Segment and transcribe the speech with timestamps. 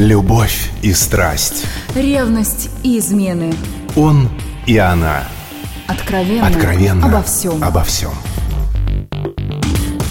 [0.00, 1.66] Любовь и страсть.
[1.94, 3.52] Ревность и измены.
[3.96, 4.30] Он
[4.64, 5.24] и она.
[5.88, 6.46] Откровенно.
[6.46, 7.06] Откровенно.
[7.06, 7.62] Обо всем.
[7.62, 8.12] Обо всем.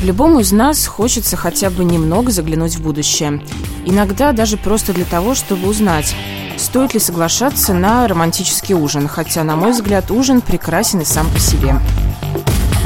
[0.03, 3.41] Любому из нас хочется хотя бы немного заглянуть в будущее.
[3.83, 6.15] Иногда даже просто для того, чтобы узнать,
[6.55, 11.39] стоит ли соглашаться на романтический ужин, хотя, на мой взгляд, ужин прекрасен и сам по
[11.39, 11.73] себе.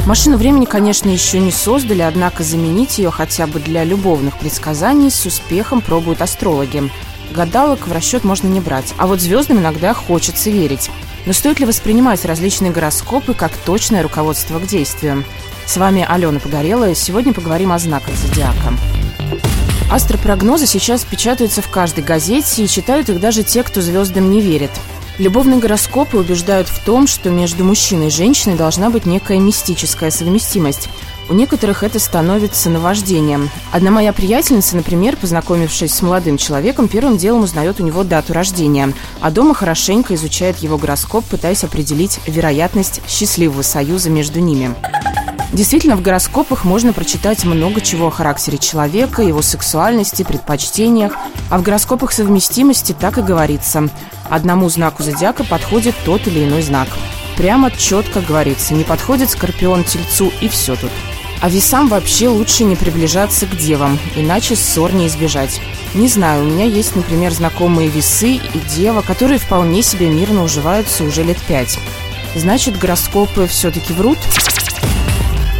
[0.06, 5.24] Машину времени, конечно, еще не создали, однако заменить ее хотя бы для любовных предсказаний с
[5.24, 6.90] успехом пробуют астрологи.
[7.32, 10.90] Гадалок в расчет можно не брать, а вот звездам иногда хочется верить.
[11.24, 15.24] Но стоит ли воспринимать различные гороскопы как точное руководство к действию?
[15.64, 16.94] С вами Алена Погорелая.
[16.94, 18.74] Сегодня поговорим о знаках зодиака.
[19.90, 24.70] Астропрогнозы сейчас печатаются в каждой газете и читают их даже те, кто звездам не верит.
[25.18, 30.88] Любовные гороскопы убеждают в том, что между мужчиной и женщиной должна быть некая мистическая совместимость.
[31.28, 33.48] У некоторых это становится наваждением.
[33.70, 38.92] Одна моя приятельница, например, познакомившись с молодым человеком, первым делом узнает у него дату рождения,
[39.20, 44.74] а дома хорошенько изучает его гороскоп, пытаясь определить вероятность счастливого союза между ними.
[45.54, 51.16] Действительно, в гороскопах можно прочитать много чего о характере человека, его сексуальности, предпочтениях.
[51.50, 53.88] А в гороскопах совместимости так и говорится.
[54.28, 56.88] Одному знаку зодиака подходит тот или иной знак.
[57.36, 60.90] Прямо четко говорится, не подходит скорпион тельцу и все тут.
[61.40, 65.60] А весам вообще лучше не приближаться к девам, иначе ссор не избежать.
[65.94, 71.04] Не знаю, у меня есть, например, знакомые весы и дева, которые вполне себе мирно уживаются
[71.04, 71.78] уже лет пять.
[72.34, 74.18] Значит, гороскопы все-таки врут?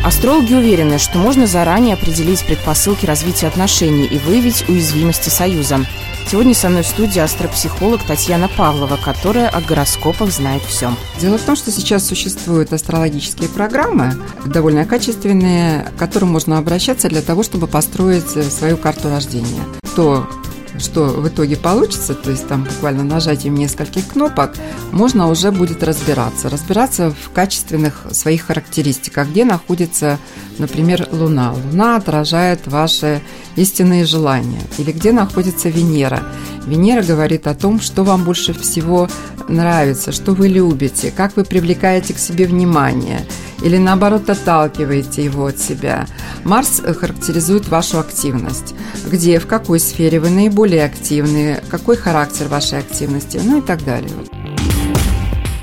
[0.05, 5.87] Астрологи уверены, что можно заранее определить предпосылки развития отношений и выявить уязвимости союза.
[6.31, 10.91] Сегодня со мной в студии астропсихолог Татьяна Павлова, которая о гороскопах знает все.
[11.21, 17.23] Дело в том, что сейчас существуют астрологические программы, довольно качественные, к которым можно обращаться для
[17.23, 19.63] того, чтобы построить свою карту рождения.
[19.97, 20.29] То
[20.79, 24.55] что в итоге получится, то есть там буквально нажатием нескольких кнопок,
[24.93, 26.49] можно уже будет разбираться.
[26.49, 30.19] Разбираться в качественных своих характеристиках, где находится,
[30.59, 31.53] например, Луна.
[31.53, 33.23] Луна отражает ваши
[33.57, 34.61] истинные желания.
[34.79, 36.23] Или где находится Венера.
[36.67, 39.09] Венера говорит о том, что вам больше всего
[39.49, 43.27] нравится, что вы любите, как вы привлекаете к себе внимание–
[43.65, 46.07] или наоборот отталкиваете его от себя.
[46.45, 48.75] Марс характеризует вашу активность.
[49.07, 54.13] Где, в какой сфере вы наиболее активны, какой характер вашей активности, ну и так далее.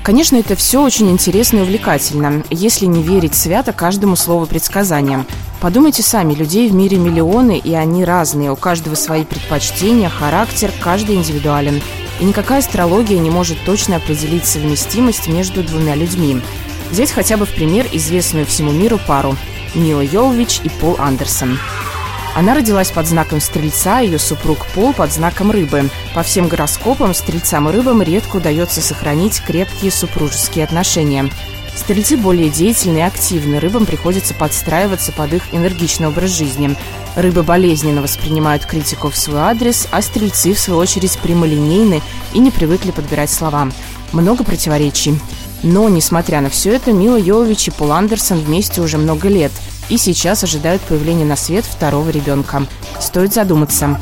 [0.02, 5.24] Конечно, это все очень интересно и увлекательно, если не верить свято каждому слову предсказания.
[5.62, 11.14] Подумайте сами, людей в мире миллионы, и они разные, у каждого свои предпочтения, характер, каждый
[11.14, 11.80] индивидуален.
[12.18, 16.42] И никакая астрология не может точно определить совместимость между двумя людьми.
[16.90, 19.36] Взять хотя бы в пример известную всему миру пару
[19.76, 21.56] Мила Йовович и Пол Андерсон.
[22.34, 25.90] Она родилась под знаком Стрельца, ее супруг Пол под знаком Рыбы.
[26.12, 31.30] По всем гороскопам Стрельцам и Рыбам редко удается сохранить крепкие супружеские отношения.
[31.74, 36.76] Стрельцы более деятельны и активны, рыбам приходится подстраиваться под их энергичный образ жизни.
[37.16, 42.02] Рыбы болезненно воспринимают критику в свой адрес, а стрельцы, в свою очередь, прямолинейны
[42.34, 43.68] и не привыкли подбирать слова.
[44.12, 45.18] Много противоречий.
[45.62, 49.52] Но, несмотря на все это, Мила Йовович и Пол Андерсон вместе уже много лет
[49.88, 52.66] и сейчас ожидают появления на свет второго ребенка.
[53.00, 54.00] Стоит задуматься.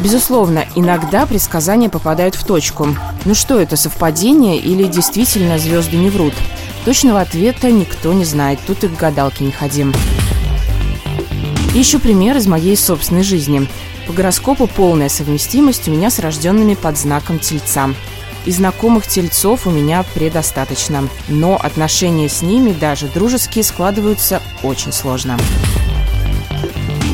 [0.00, 2.88] Безусловно, иногда предсказания попадают в точку.
[3.24, 6.34] Ну что это, совпадение или действительно звезды не врут?
[6.86, 9.92] Точного ответа никто не знает, тут и к гадалке не ходим.
[11.74, 13.68] Еще пример из моей собственной жизни.
[14.06, 17.90] По гороскопу полная совместимость у меня с рожденными под знаком Тельца–
[18.46, 21.08] и знакомых тельцов у меня предостаточно.
[21.28, 25.36] Но отношения с ними, даже дружеские, складываются очень сложно.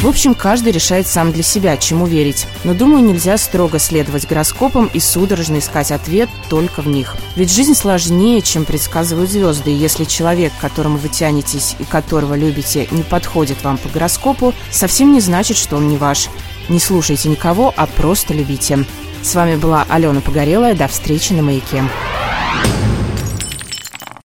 [0.03, 2.49] В общем, каждый решает сам для себя, чему верить.
[2.65, 7.15] Но, думаю, нельзя строго следовать гороскопам и судорожно искать ответ только в них.
[7.37, 9.71] Ведь жизнь сложнее, чем предсказывают звезды.
[9.71, 14.55] И если человек, к которому вы тянетесь и которого любите, не подходит вам по гороскопу,
[14.73, 16.31] совсем не значит, что он не ваш.
[16.69, 18.85] Не слушайте никого, а просто любите.
[19.23, 20.75] С вами была Алена Погорелая.
[20.75, 21.85] До встречи на «Маяке».